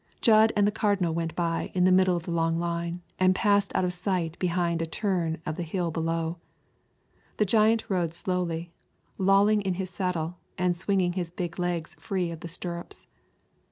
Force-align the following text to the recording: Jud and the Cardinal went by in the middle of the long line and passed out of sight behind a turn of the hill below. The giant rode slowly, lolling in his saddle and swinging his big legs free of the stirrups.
Jud 0.19 0.51
and 0.55 0.65
the 0.65 0.71
Cardinal 0.71 1.13
went 1.13 1.35
by 1.35 1.69
in 1.75 1.83
the 1.85 1.91
middle 1.91 2.17
of 2.17 2.23
the 2.23 2.31
long 2.31 2.55
line 2.57 3.03
and 3.19 3.35
passed 3.35 3.71
out 3.75 3.85
of 3.85 3.93
sight 3.93 4.35
behind 4.39 4.81
a 4.81 4.87
turn 4.87 5.39
of 5.45 5.57
the 5.57 5.61
hill 5.61 5.91
below. 5.91 6.39
The 7.37 7.45
giant 7.45 7.87
rode 7.87 8.15
slowly, 8.15 8.71
lolling 9.19 9.61
in 9.61 9.75
his 9.75 9.91
saddle 9.91 10.39
and 10.57 10.75
swinging 10.75 11.13
his 11.13 11.29
big 11.29 11.59
legs 11.59 11.95
free 11.99 12.31
of 12.31 12.39
the 12.39 12.47
stirrups. 12.47 13.05